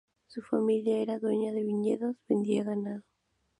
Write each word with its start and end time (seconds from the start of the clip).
Su 0.25 0.41
familia 0.41 0.97
era 0.97 1.19
dueña 1.19 1.51
de 1.51 1.61
viñedos 1.61 2.15
y 2.15 2.33
vendía 2.33 2.63
ganado. 2.63 3.03